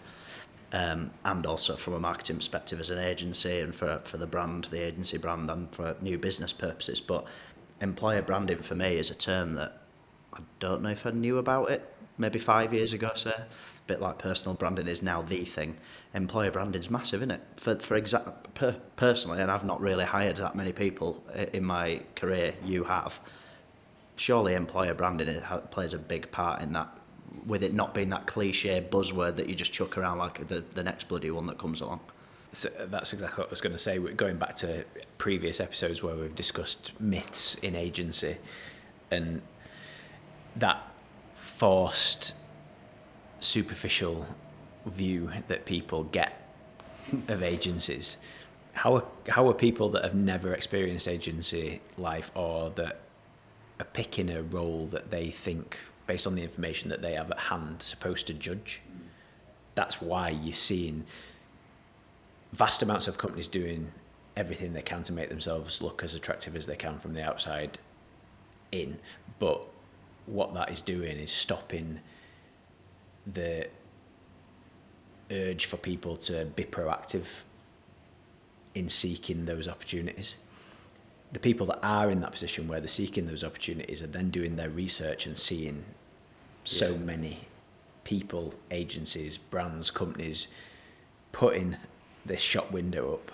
Um, 0.72 1.12
and 1.26 1.46
also 1.46 1.76
from 1.76 1.96
a 1.96 2.00
marketing 2.00 2.38
perspective 2.38 2.80
as 2.80 2.92
an 2.92 3.00
agency 3.00 3.60
and 3.60 3.76
for, 3.76 4.00
for 4.06 4.18
the 4.18 4.28
brand, 4.28 4.66
the 4.66 4.82
agency 4.82 5.18
brand, 5.18 5.50
and 5.50 5.70
for 5.74 5.98
new 6.00 6.18
business 6.18 6.54
purposes. 6.54 7.02
But 7.02 7.26
employer 7.82 8.22
branding 8.22 8.60
for 8.60 8.76
me 8.76 8.98
is 8.98 9.10
a 9.10 9.16
term 9.16 9.56
that 9.56 9.82
I 10.34 10.40
don't 10.60 10.82
know 10.84 10.90
if 10.90 11.06
I 11.06 11.10
knew 11.10 11.40
about 11.40 11.72
it 11.72 11.94
maybe 12.20 12.38
five 12.38 12.74
years 12.74 12.94
ago, 12.94 13.10
say. 13.16 13.32
A 13.32 13.48
bit 13.88 14.02
like 14.02 14.20
personal 14.20 14.54
branding 14.54 14.88
is 14.88 15.02
now 15.02 15.24
the 15.24 15.44
thing. 15.46 15.78
Employer 16.14 16.52
branding 16.52 16.82
is 16.82 16.92
massive, 16.92 17.22
isn't 17.22 17.32
it? 17.32 17.42
For, 17.56 17.76
for 17.78 18.00
exa- 18.00 18.34
per, 18.54 18.76
personally, 18.98 19.42
and 19.42 19.50
I've 19.50 19.66
not 19.66 19.82
really 19.82 20.06
hired 20.06 20.38
that 20.38 20.56
many 20.56 20.74
people 20.74 21.24
in 21.54 21.64
my 21.64 22.02
career, 22.16 22.54
you 22.64 22.84
have. 22.84 23.20
Surely 24.18 24.54
employer 24.54 24.94
branding 24.94 25.42
plays 25.72 25.94
a 25.94 25.98
big 25.98 26.30
part 26.30 26.62
in 26.62 26.74
that 26.74 26.96
with 27.46 27.64
it 27.64 27.74
not 27.74 27.94
being 27.94 28.10
that 28.10 28.26
cliche 28.26 28.86
buzzword 28.92 29.36
that 29.38 29.48
you 29.48 29.56
just 29.56 29.72
chuck 29.72 29.98
around 29.98 30.18
like 30.18 30.48
the, 30.48 30.64
the 30.74 30.84
next 30.84 31.08
bloody 31.08 31.32
one 31.32 31.46
that 31.48 31.58
comes 31.58 31.80
along. 31.82 32.00
So 32.52 32.70
uh, 32.80 32.88
that's 32.88 33.14
exactly 33.14 33.42
what 33.44 33.48
I 33.48 33.52
was 33.52 33.62
going 33.62 33.74
to 33.74 33.80
say. 33.80 33.98
Going 34.00 34.38
back 34.38 34.56
to 34.58 34.84
previous 35.18 35.60
episodes 35.60 36.02
where 36.02 36.16
we've 36.16 36.36
discussed 36.36 37.00
myths 37.00 37.56
in 37.56 37.76
agency 37.76 38.38
and 39.12 39.42
that 40.56 40.82
forced, 41.60 42.34
superficial 43.42 44.26
view 44.86 45.30
that 45.50 45.66
people 45.66 46.06
get 46.06 46.34
of 47.28 47.44
agencies. 47.44 48.16
How 48.72 48.96
are, 48.96 49.04
how 49.28 49.50
are 49.50 49.54
people 49.54 49.90
that 49.90 50.04
have 50.06 50.16
never 50.16 50.54
experienced 50.54 51.06
agency 51.06 51.82
life 51.98 52.32
or 52.34 52.70
that 52.72 53.02
are 53.78 53.86
picking 53.86 54.30
a 54.30 54.42
role 54.42 54.88
that 54.88 55.12
they 55.12 55.28
think 55.28 55.78
based 56.08 56.26
on 56.26 56.36
the 56.36 56.42
information 56.42 56.90
that 56.90 57.02
they 57.02 57.14
have 57.14 57.30
at 57.30 57.38
hand, 57.38 57.82
supposed 57.84 58.26
to 58.28 58.34
judge. 58.34 58.82
That's 59.76 60.02
why 60.02 60.30
you're 60.30 60.54
seeing 60.54 61.06
vast 62.54 62.82
amounts 62.82 63.08
of 63.08 63.18
companies 63.18 63.48
doing 63.48 63.92
everything 64.36 64.74
they 64.74 64.82
can 64.82 65.04
to 65.04 65.14
make 65.14 65.28
themselves 65.28 65.82
look 65.82 66.04
as 66.04 66.16
attractive 66.16 66.56
as 66.56 66.66
they 66.66 66.76
can 66.78 66.98
from 66.98 67.14
the 67.14 67.22
outside 67.22 67.78
in. 68.72 68.98
But 69.40 69.69
what 70.30 70.54
that 70.54 70.72
is 70.72 70.82
doing 70.82 71.18
is 71.18 71.32
stopping 71.32 72.00
the 73.26 73.68
urge 75.32 75.66
for 75.66 75.78
people 75.78 76.16
to 76.16 76.46
be 76.46 76.64
proactive 76.64 77.42
in 78.76 78.90
seeking 78.90 79.46
those 79.46 79.68
opportunities. 79.68 80.36
The 81.32 81.40
people 81.40 81.68
that 81.68 81.80
are 81.84 82.10
in 82.10 82.22
that 82.22 82.32
position 82.32 82.68
where 82.68 82.80
they're 82.80 82.88
seeking 82.88 83.28
those 83.28 83.44
opportunities 83.44 84.02
are 84.02 84.08
then 84.08 84.30
doing 84.30 84.56
their 84.56 84.70
research 84.70 85.26
and 85.26 85.38
seeing 85.38 85.84
so 86.64 86.92
yeah. 86.92 86.98
many 86.98 87.40
people, 88.04 88.54
agencies, 88.72 89.38
brands, 89.38 89.92
companies 89.92 90.48
putting 91.32 91.78
this 92.26 92.42
shop 92.42 92.72
window 92.72 93.14
up 93.14 93.32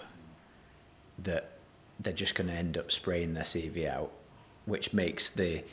that 1.17 1.51
they're 1.99 2.13
just 2.13 2.35
going 2.35 2.47
to 2.47 2.53
end 2.53 2.77
up 2.77 2.91
spraying 2.91 3.33
their 3.33 3.43
CV 3.43 3.87
out, 3.87 4.11
which 4.65 4.93
makes 4.93 5.29
the 5.29 5.63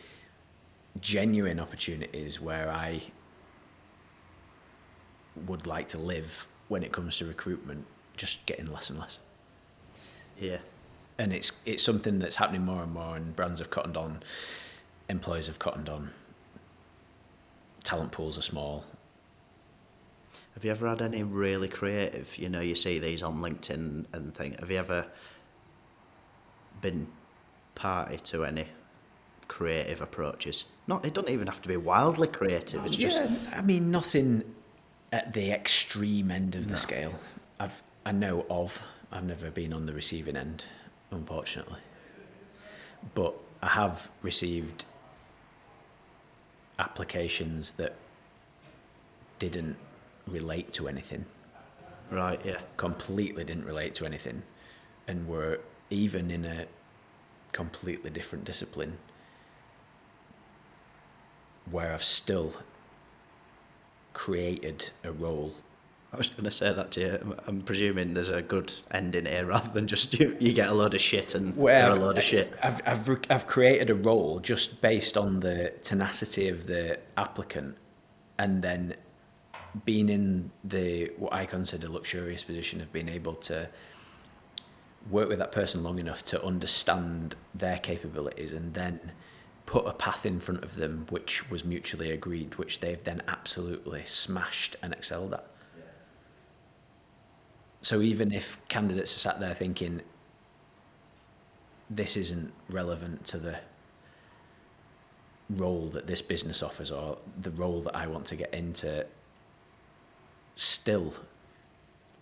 genuine 1.00 1.58
opportunities 1.58 2.40
where 2.40 2.70
I 2.70 3.02
would 5.46 5.66
like 5.66 5.88
to 5.88 5.98
live 5.98 6.46
when 6.68 6.82
it 6.82 6.92
comes 6.92 7.18
to 7.18 7.26
recruitment 7.26 7.86
just 8.16 8.44
getting 8.46 8.66
less 8.66 8.90
and 8.90 8.98
less. 8.98 9.18
Yeah. 10.38 10.58
And 11.18 11.32
it's 11.32 11.60
it's 11.64 11.82
something 11.82 12.18
that's 12.18 12.36
happening 12.36 12.64
more 12.64 12.82
and 12.82 12.92
more 12.92 13.16
and 13.16 13.34
brands 13.34 13.58
have 13.58 13.70
cottoned 13.70 13.96
on, 13.96 14.22
employers 15.08 15.46
have 15.46 15.58
cottoned 15.58 15.88
on, 15.88 16.10
talent 17.84 18.12
pools 18.12 18.38
are 18.38 18.42
small. 18.42 18.84
Have 20.54 20.64
you 20.64 20.70
ever 20.70 20.88
had 20.88 21.00
any 21.00 21.22
really 21.22 21.68
creative? 21.68 22.36
You 22.36 22.48
know, 22.48 22.60
you 22.60 22.74
see 22.74 22.98
these 22.98 23.22
on 23.22 23.38
LinkedIn 23.40 24.06
and 24.12 24.34
things. 24.34 24.60
Have 24.60 24.70
you 24.70 24.78
ever 24.78 25.06
been 26.80 27.06
party 27.74 28.18
to 28.18 28.44
any 28.44 28.66
creative 29.52 30.00
approaches? 30.00 30.64
Not. 30.86 31.04
It 31.04 31.12
doesn't 31.12 31.30
even 31.30 31.46
have 31.46 31.60
to 31.60 31.68
be 31.68 31.76
wildly 31.76 32.28
creative. 32.28 32.86
It's 32.86 32.96
yeah, 32.96 33.08
just. 33.08 33.20
I 33.54 33.60
mean, 33.60 33.90
nothing 33.90 34.42
at 35.12 35.34
the 35.34 35.52
extreme 35.52 36.30
end 36.30 36.54
of 36.54 36.64
no. 36.66 36.72
the 36.72 36.76
scale. 36.78 37.14
I've 37.60 37.82
I 38.06 38.12
know 38.12 38.46
of. 38.48 38.80
I've 39.12 39.24
never 39.24 39.50
been 39.50 39.74
on 39.74 39.84
the 39.84 39.92
receiving 39.92 40.36
end, 40.36 40.64
unfortunately. 41.10 41.80
But 43.14 43.34
I 43.62 43.68
have 43.68 44.10
received 44.22 44.86
applications 46.78 47.72
that 47.72 47.94
didn't 49.38 49.76
relate 50.26 50.72
to 50.72 50.88
anything. 50.88 51.26
Right, 52.10 52.40
yeah. 52.42 52.60
Completely 52.78 53.44
didn't 53.44 53.66
relate 53.66 53.94
to 53.96 54.06
anything 54.06 54.44
and 55.06 55.28
were 55.28 55.60
even 55.90 56.30
in 56.30 56.46
a 56.46 56.66
completely 57.52 58.08
different 58.08 58.46
discipline 58.46 58.96
where 61.70 61.92
I've 61.92 62.04
still 62.04 62.54
created 64.12 64.90
a 65.04 65.12
role. 65.12 65.52
I 66.12 66.18
was 66.18 66.28
going 66.28 66.44
to 66.44 66.50
say 66.50 66.72
that 66.72 66.90
to 66.92 67.00
you. 67.00 67.36
I'm 67.46 67.62
presuming 67.62 68.12
there's 68.12 68.28
a 68.28 68.42
good 68.42 68.72
ending 68.90 69.24
here 69.24 69.46
rather 69.54 69.70
than 69.70 69.86
just 69.86 70.18
you, 70.18 70.36
you 70.38 70.52
get 70.52 70.68
a 70.68 70.74
load 70.74 70.94
of 70.94 71.00
shit 71.00 71.34
and 71.34 71.56
where 71.56 71.90
a 71.90 71.94
load 71.94 72.18
of 72.18 72.24
shit. 72.24 72.52
I've, 72.62 72.82
I've, 72.86 73.18
I've 73.30 73.46
created 73.46 73.88
a 73.88 73.94
role 73.94 74.38
just 74.40 74.82
based 74.82 75.16
on 75.16 75.40
the 75.40 75.72
tenacity 75.82 76.48
of 76.48 76.66
the 76.66 76.98
applicant 77.16 77.78
and 78.38 78.62
then 78.62 78.94
being 79.84 80.08
in 80.10 80.50
the 80.64 81.10
what 81.16 81.32
I 81.32 81.46
consider 81.46 81.86
a 81.86 81.90
luxurious 81.90 82.44
position 82.44 82.80
of 82.82 82.92
being 82.92 83.08
able 83.08 83.34
to 83.34 83.68
work 85.10 85.28
with 85.28 85.38
that 85.38 85.52
person 85.52 85.82
long 85.82 85.98
enough 85.98 86.22
to 86.24 86.44
understand 86.44 87.34
their 87.54 87.78
capabilities 87.78 88.52
and 88.52 88.74
then 88.74 89.12
put 89.66 89.86
a 89.86 89.92
path 89.92 90.26
in 90.26 90.40
front 90.40 90.64
of 90.64 90.76
them 90.76 91.06
which 91.10 91.50
was 91.50 91.64
mutually 91.64 92.10
agreed, 92.10 92.56
which 92.56 92.80
they've 92.80 93.02
then 93.04 93.22
absolutely 93.28 94.02
smashed 94.04 94.76
and 94.82 94.92
excelled 94.92 95.34
at. 95.34 95.46
So 97.80 98.00
even 98.00 98.32
if 98.32 98.60
candidates 98.68 99.16
are 99.16 99.20
sat 99.20 99.40
there 99.40 99.54
thinking, 99.54 100.02
this 101.90 102.16
isn't 102.16 102.52
relevant 102.68 103.24
to 103.26 103.38
the 103.38 103.58
role 105.50 105.88
that 105.88 106.06
this 106.06 106.22
business 106.22 106.62
offers 106.62 106.90
or 106.90 107.18
the 107.40 107.50
role 107.50 107.80
that 107.82 107.96
I 107.96 108.06
want 108.06 108.26
to 108.26 108.36
get 108.36 108.54
into, 108.54 109.06
still 110.54 111.14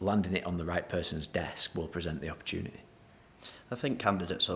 landing 0.01 0.35
it 0.35 0.47
on 0.47 0.57
the 0.57 0.65
right 0.65 0.89
person's 0.89 1.27
desk 1.27 1.77
will 1.77 1.89
present 1.89 2.21
the 2.21 2.31
opportunity. 2.31 2.81
I 3.71 3.75
think 3.75 3.99
candidates, 3.99 4.51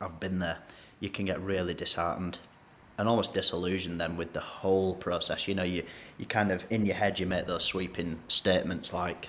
I've 0.00 0.18
been 0.18 0.38
there, 0.38 0.58
you 1.00 1.08
can 1.08 1.24
get 1.24 1.40
really 1.40 1.74
disheartened 1.74 2.38
and 2.98 3.08
almost 3.08 3.32
disillusioned 3.32 4.00
then 4.00 4.16
with 4.16 4.32
the 4.32 4.40
whole 4.40 4.94
process. 4.96 5.46
You 5.46 5.54
know, 5.54 5.62
you, 5.62 5.84
you 6.18 6.26
kind 6.26 6.50
of, 6.50 6.66
in 6.70 6.84
your 6.84 6.96
head, 6.96 7.20
you 7.20 7.26
make 7.26 7.46
those 7.46 7.64
sweeping 7.64 8.18
statements 8.26 8.92
like, 8.92 9.28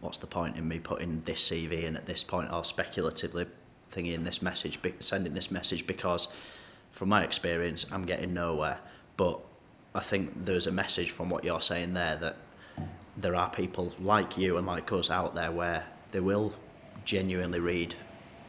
what's 0.00 0.18
the 0.18 0.26
point 0.26 0.56
in 0.56 0.68
me 0.68 0.78
putting 0.78 1.22
this 1.24 1.48
CV 1.48 1.84
in 1.84 1.96
at 1.96 2.06
this 2.06 2.22
point 2.22 2.52
or 2.52 2.64
speculatively 2.64 3.46
thinking 3.88 4.12
in 4.12 4.24
this 4.24 4.42
message, 4.42 4.78
sending 5.00 5.32
this 5.32 5.50
message 5.50 5.86
because 5.86 6.28
from 6.92 7.08
my 7.08 7.24
experience, 7.24 7.86
I'm 7.90 8.04
getting 8.04 8.34
nowhere. 8.34 8.78
But 9.16 9.40
I 9.94 10.00
think 10.00 10.44
there's 10.44 10.66
a 10.66 10.72
message 10.72 11.10
from 11.10 11.30
what 11.30 11.44
you're 11.44 11.60
saying 11.60 11.94
there 11.94 12.16
that 12.16 12.36
there 13.16 13.34
are 13.34 13.50
people 13.50 13.92
like 14.00 14.36
you 14.36 14.58
and 14.58 14.66
like 14.66 14.90
us 14.92 15.10
out 15.10 15.34
there 15.34 15.52
where 15.52 15.84
they 16.10 16.20
will 16.20 16.52
genuinely 17.04 17.60
read 17.60 17.94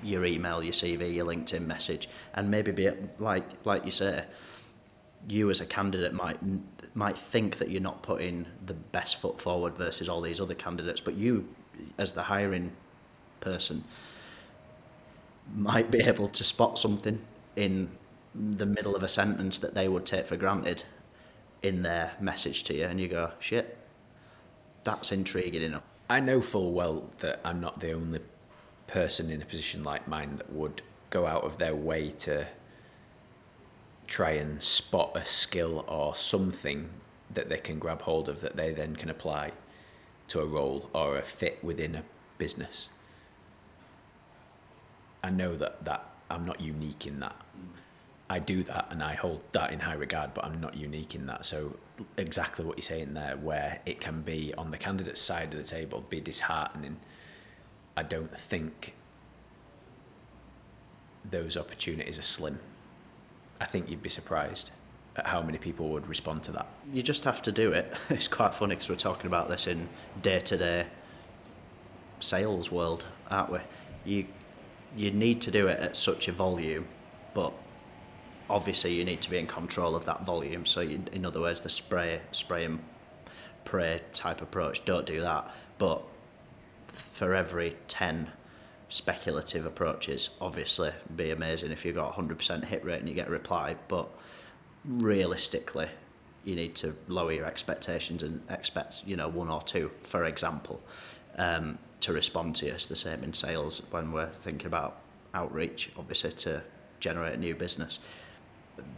your 0.04 0.26
email, 0.26 0.64
your 0.64 0.74
CV, 0.74 1.14
your 1.14 1.26
LinkedIn 1.26 1.66
message, 1.66 2.10
and 2.34 2.50
maybe 2.50 2.72
be 2.72 2.90
like 3.20 3.46
like 3.66 3.86
you 3.86 3.92
say, 3.92 4.24
you 5.28 5.50
as 5.50 5.62
a 5.62 5.66
candidate 5.66 6.14
might 6.14 6.40
might 6.96 7.18
think 7.18 7.58
that 7.58 7.70
you're 7.70 7.82
not 7.82 8.04
putting 8.04 8.46
the 8.66 8.74
best 8.74 9.20
foot 9.20 9.40
forward 9.40 9.76
versus 9.76 10.10
all 10.10 10.22
these 10.22 10.40
other 10.40 10.56
candidates, 10.56 11.02
but 11.02 11.16
you, 11.16 11.48
as 11.98 12.14
the 12.14 12.24
hiring 12.24 12.72
person, 13.40 13.84
might 15.56 15.90
be 15.92 16.00
able 16.00 16.28
to 16.30 16.44
spot 16.44 16.78
something 16.78 17.24
in 17.56 17.90
the 18.36 18.66
middle 18.66 18.96
of 18.96 19.04
a 19.04 19.08
sentence 19.08 19.60
that 19.60 19.76
they 19.76 19.88
would 19.88 20.06
take 20.06 20.26
for 20.28 20.38
granted 20.38 20.84
in 21.62 21.82
their 21.82 22.12
message 22.20 22.64
to 22.64 22.74
you, 22.74 22.86
and 22.86 23.00
you 23.00 23.08
go, 23.08 23.32
shit, 23.40 23.78
that's 24.84 25.12
intriguing 25.12 25.62
enough. 25.62 25.84
I 26.10 26.20
know 26.20 26.42
full 26.42 26.74
well 26.74 27.10
that 27.20 27.40
I'm 27.46 27.62
not 27.62 27.80
the 27.80 27.94
only 27.94 28.20
person 28.88 29.30
in 29.30 29.42
a 29.42 29.46
position 29.46 29.84
like 29.84 30.08
mine 30.08 30.38
that 30.38 30.52
would 30.52 30.82
go 31.10 31.26
out 31.26 31.44
of 31.44 31.58
their 31.58 31.76
way 31.76 32.10
to 32.10 32.48
try 34.08 34.32
and 34.32 34.62
spot 34.62 35.12
a 35.16 35.26
skill 35.26 35.86
or 35.88 36.16
something 36.16 36.90
that 37.34 37.50
they 37.50 37.58
can 37.58 37.80
grab 37.80 38.02
hold 38.02 38.30
of 38.30 38.42
that 38.42 38.56
they 38.56 38.72
then 38.74 38.96
can 38.96 39.10
apply 39.10 39.52
to 40.28 40.40
a 40.40 40.46
role 40.46 40.90
or 40.94 41.18
a 41.18 41.22
fit 41.22 41.64
within 41.64 41.96
a 41.96 42.04
business. 42.38 42.90
I 45.24 45.30
know 45.30 45.56
that, 45.56 45.86
that 45.86 46.06
I'm 46.30 46.46
not 46.46 46.60
unique 46.60 47.08
in 47.08 47.20
that. 47.22 47.36
I 48.30 48.40
do 48.40 48.64
that 48.64 48.88
and 48.90 49.04
I 49.04 49.14
hold 49.14 49.44
that 49.52 49.72
in 49.72 49.80
high 49.80 49.94
regard, 49.94 50.34
but 50.34 50.46
I'm 50.46 50.60
not 50.60 50.76
unique 50.76 51.16
in 51.16 51.26
that. 51.28 51.46
So 51.46 51.78
exactly 52.18 52.66
what 52.66 52.78
you're 52.78 52.84
saying 52.84 53.14
there, 53.14 53.38
where 53.38 53.80
it 53.86 54.00
can 54.02 54.22
be 54.22 54.54
on 54.58 54.72
the 54.72 54.78
candidate's 54.78 55.22
side 55.22 55.54
of 55.54 55.62
the 55.62 55.68
table, 55.68 56.04
be 56.10 56.20
disheartening. 56.20 56.98
I 57.96 58.04
don't 58.04 58.36
think 58.38 58.94
those 61.30 61.58
opportunities 61.58 62.18
are 62.18 62.24
slim. 62.24 62.60
I 63.62 63.66
think 63.66 63.90
you'd 63.90 64.02
be 64.02 64.10
surprised 64.10 64.72
at 65.16 65.28
how 65.28 65.42
many 65.42 65.58
people 65.58 65.90
would 65.90 66.08
respond 66.08 66.44
to 66.44 66.52
that. 66.54 66.68
You 66.92 67.04
just 67.04 67.24
have 67.24 67.42
to 67.44 67.52
do 67.52 67.72
it. 67.72 67.94
It's 68.10 68.28
quite 68.28 68.54
funny 68.54 68.76
because 68.76 68.90
we're 68.90 68.96
talking 68.96 69.28
about 69.28 69.48
this 69.48 69.68
in 69.68 69.88
day-to-day 70.22 70.86
sales 72.20 72.72
world, 72.72 73.06
aren't 73.30 73.52
we? 73.52 73.60
You 74.06 74.26
you 74.96 75.12
need 75.12 75.42
to 75.42 75.52
do 75.52 75.68
it 75.68 75.80
at 75.80 75.98
such 75.98 76.28
a 76.28 76.32
volume, 76.32 76.86
but 77.34 77.52
obviously 78.50 78.94
you 78.94 79.04
need 79.04 79.22
to 79.22 79.30
be 79.30 79.40
in 79.40 79.48
control 79.48 79.96
of 79.96 80.06
that 80.06 80.24
volume. 80.24 80.66
So, 80.66 80.82
you, 80.82 81.02
in 81.12 81.26
other 81.26 81.42
words, 81.42 81.62
the 81.62 81.70
spray, 81.70 82.22
spray 82.32 82.66
and 82.66 82.80
pray 83.66 84.02
type 84.14 84.42
approach, 84.42 84.86
don't 84.86 85.06
do 85.06 85.22
that. 85.22 85.52
But 85.78 86.04
for 86.94 87.34
every 87.34 87.76
10 87.88 88.30
speculative 88.90 89.66
approaches, 89.66 90.32
obviously, 90.40 90.92
be 91.16 91.32
amazing 91.32 91.72
if 91.72 91.84
you've 91.84 91.96
got 91.96 92.14
100% 92.14 92.64
hit 92.64 92.86
rate 92.86 93.00
and 93.00 93.10
you 93.10 93.16
get 93.16 93.28
a 93.28 93.32
reply. 93.32 93.76
But 93.88 94.08
realistically, 94.86 95.88
you 96.44 96.56
need 96.56 96.76
to 96.76 96.96
lower 97.08 97.32
your 97.32 97.46
expectations 97.46 98.24
and 98.24 98.42
expect, 98.50 99.04
you 99.06 99.16
know, 99.16 99.28
one 99.28 99.50
or 99.50 99.62
two, 99.62 99.90
for 100.04 100.26
example, 100.26 100.82
um, 101.38 101.78
to 102.02 102.14
respond 102.14 102.56
to 102.58 102.74
us. 102.74 102.86
The 102.86 102.96
same 102.96 103.24
in 103.24 103.34
sales 103.34 103.82
when 103.92 104.12
we're 104.12 104.30
thinking 104.30 104.68
about 104.68 105.02
outreach, 105.34 105.92
obviously, 105.98 106.32
to 106.32 106.62
generate 107.00 107.40
new 107.40 107.56
business. 107.56 108.00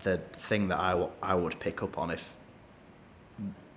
The 0.03 0.17
thing 0.33 0.67
that 0.69 0.79
I, 0.79 0.91
w- 0.91 1.11
I 1.21 1.35
would 1.35 1.59
pick 1.59 1.83
up 1.83 1.97
on 1.97 2.11
if 2.11 2.35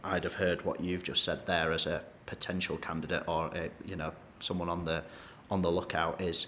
I'd 0.03 0.25
have 0.25 0.35
heard 0.35 0.65
what 0.65 0.81
you've 0.81 1.03
just 1.03 1.25
said 1.25 1.47
there 1.47 1.73
as 1.73 1.87
a 1.87 2.03
potential 2.29 2.77
candidate 2.77 3.25
or 3.27 3.47
a, 3.55 3.71
you 3.87 3.97
know 3.97 4.13
someone 4.39 4.69
on 4.69 4.85
the 4.85 5.03
on 5.51 5.63
the 5.63 5.71
lookout 5.71 6.21
is 6.21 6.47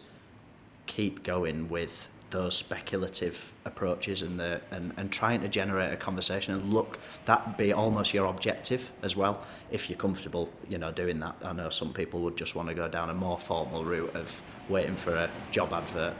keep 0.87 1.23
going 1.23 1.69
with 1.69 2.09
those 2.31 2.55
speculative 2.55 3.53
approaches 3.65 4.23
and 4.23 4.39
the 4.39 4.61
and, 4.71 4.93
and 4.99 5.11
trying 5.11 5.41
to 5.41 5.49
generate 5.49 5.93
a 5.93 5.97
conversation 5.97 6.55
and 6.55 6.73
look 6.73 6.99
that 7.25 7.57
be 7.57 7.73
almost 7.73 8.13
your 8.13 8.27
objective 8.27 8.93
as 9.03 9.17
well 9.17 9.43
if 9.71 9.89
you're 9.89 9.99
comfortable 9.99 10.49
you 10.69 10.79
know 10.79 10.93
doing 10.93 11.19
that. 11.19 11.35
I 11.43 11.53
know 11.55 11.71
some 11.71 11.93
people 11.93 12.21
would 12.21 12.37
just 12.37 12.55
want 12.55 12.69
to 12.69 12.75
go 12.75 12.87
down 12.89 13.09
a 13.11 13.15
more 13.15 13.39
formal 13.39 13.85
route 13.85 14.15
of 14.15 14.41
waiting 14.69 14.97
for 14.97 15.15
a 15.15 15.31
job 15.51 15.73
advert 15.73 16.15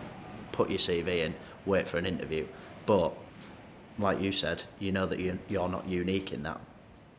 put 0.53 0.71
your 0.71 0.79
CV 0.79 1.27
in 1.27 1.35
wait 1.67 1.87
for 1.87 1.99
an 1.99 2.07
interview. 2.07 2.47
But 2.87 3.13
like 3.99 4.21
you 4.21 4.33
said 4.33 4.65
you 4.79 4.91
know 4.91 5.07
that 5.07 5.19
you, 5.21 5.39
you're 5.49 5.69
not 5.69 5.87
unique 5.87 6.33
in 6.33 6.43
that 6.45 6.61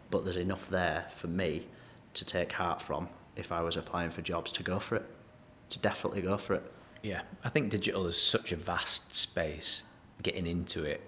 but 0.10 0.24
there's 0.26 0.38
enough 0.38 0.68
there 0.70 1.06
for 1.16 1.28
me 1.28 1.68
to 2.14 2.26
take 2.26 2.52
heart 2.52 2.82
from 2.82 3.10
if 3.36 3.52
I 3.52 3.62
was 3.62 3.78
applying 3.78 4.10
for 4.10 4.22
jobs 4.22 4.52
to 4.54 4.64
go 4.64 4.80
for 4.80 4.98
it 4.98 5.06
to 5.70 5.80
definitely 5.80 6.22
go 6.22 6.38
for 6.38 6.56
it 6.56 6.72
Yeah, 7.02 7.22
I 7.44 7.50
think 7.50 7.72
digital 7.72 8.06
is 8.06 8.22
such 8.22 8.52
a 8.52 8.56
vast 8.56 9.16
space. 9.16 9.84
Getting 10.22 10.46
into 10.46 10.84
it, 10.84 11.02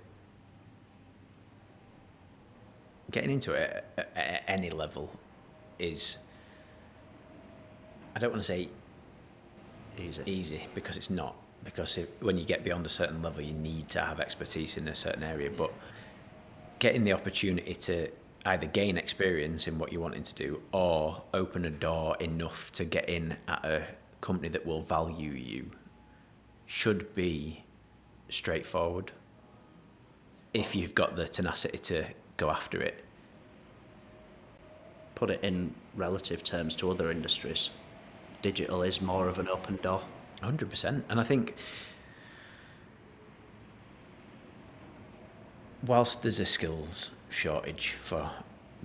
getting 3.11 3.29
into 3.29 3.53
it 3.53 3.85
at, 3.95 4.11
at 4.15 4.43
any 4.47 4.71
level, 4.71 5.11
is. 5.77 6.17
I 8.15 8.19
don't 8.19 8.31
want 8.31 8.41
to 8.41 8.47
say 8.47 8.69
easy 9.99 10.23
easy 10.25 10.65
because 10.73 10.97
it's 10.97 11.11
not. 11.11 11.35
Because 11.63 11.97
if, 11.97 12.09
when 12.21 12.37
you 12.37 12.43
get 12.43 12.63
beyond 12.63 12.85
a 12.87 12.89
certain 12.89 13.21
level, 13.21 13.41
you 13.41 13.53
need 13.53 13.87
to 13.89 14.01
have 14.01 14.19
expertise 14.19 14.77
in 14.77 14.87
a 14.87 14.95
certain 14.95 15.23
area. 15.23 15.51
But 15.55 15.71
getting 16.79 17.03
the 17.03 17.13
opportunity 17.13 17.75
to 17.75 18.09
either 18.45 18.67
gain 18.67 18.97
experience 18.97 19.67
in 19.67 19.79
what 19.79 19.91
you're 19.91 20.01
wanting 20.01 20.23
to 20.23 20.36
do 20.36 20.62
or 20.71 21.23
open 21.34 21.65
a 21.65 21.69
door 21.69 22.15
enough 22.19 22.71
to 22.73 22.84
get 22.84 23.08
in 23.08 23.38
at 23.47 23.63
a 23.63 23.84
company 24.21 24.49
that 24.49 24.65
will 24.65 24.82
value 24.82 25.32
you 25.32 25.71
should 26.65 27.13
be 27.15 27.63
straightforward 28.29 29.12
if 30.53 30.75
you've 30.75 30.95
got 30.95 31.15
the 31.15 31.27
tenacity 31.27 31.77
to 31.77 32.06
go 32.38 32.49
after 32.49 32.82
it. 32.82 33.03
put 35.15 35.29
it 35.29 35.43
in 35.43 35.73
relative 35.95 36.43
terms 36.43 36.75
to 36.75 36.89
other 36.89 37.12
industries 37.12 37.69
digital 38.41 38.84
is 38.84 39.01
more 39.01 39.27
of 39.27 39.39
an 39.39 39.47
open 39.47 39.79
door 39.82 40.03
100%. 40.43 41.03
And 41.10 41.19
I 41.19 41.23
think 41.23 41.56
whilst 45.86 46.21
there's 46.21 46.39
a 46.39 46.45
skills 46.45 47.12
shortage 47.34 47.91
for 47.91 48.32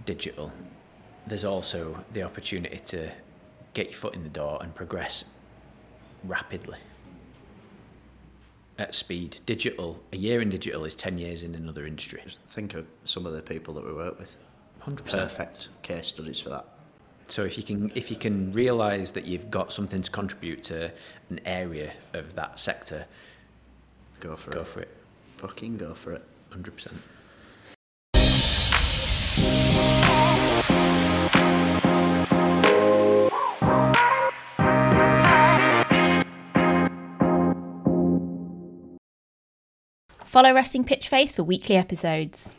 digital, 0.05 0.53
there's 1.27 1.45
also 1.45 2.05
the 2.13 2.23
opportunity 2.23 2.79
to 2.79 3.11
get 3.75 3.87
your 3.87 3.95
foot 3.95 4.15
in 4.15 4.23
the 4.23 4.29
door 4.29 4.59
and 4.63 4.75
progress 4.75 5.25
rapidly 6.25 6.79
at 8.79 8.95
speed. 8.95 9.39
Digital, 9.45 10.01
a 10.13 10.17
year 10.17 10.41
in 10.41 10.51
digital 10.51 10.85
is 10.85 10.95
10 10.95 11.19
years 11.19 11.43
in 11.43 11.55
another 11.55 11.87
industry. 11.87 12.23
think 12.49 12.75
of 12.75 12.87
some 13.05 13.27
of 13.27 13.33
the 13.33 13.43
people 13.43 13.75
that 13.75 13.85
we 13.85 13.93
work 13.93 14.19
with 14.19 14.37
100%. 14.87 15.05
perfect 15.05 15.69
case 15.83 16.07
studies 16.07 16.41
for 16.41 16.51
that 16.51 16.67
So 17.27 17.45
if 17.45 17.59
you 17.59 17.65
can 17.65 17.93
if 17.95 18.11
you 18.11 18.17
can 18.17 18.53
realize 18.53 19.11
that 19.13 19.27
you've 19.27 19.51
got 19.51 19.73
something 19.73 20.01
to 20.01 20.11
contribute 20.11 20.63
to 20.65 20.91
an 21.29 21.41
area 21.45 21.93
of 22.15 22.35
that 22.37 22.59
sector, 22.59 23.07
go 24.21 24.35
for 24.37 24.51
go 24.51 24.61
it 24.61 24.67
for 24.67 24.81
it. 24.81 24.97
fucking 25.37 25.77
go 25.77 25.95
for 25.95 26.13
it 26.13 26.25
100%. 26.51 26.93
Follow 40.29 40.53
Resting 40.53 40.85
Pitch 40.85 41.09
Face 41.09 41.33
for 41.33 41.43
weekly 41.43 41.75
episodes. 41.75 42.55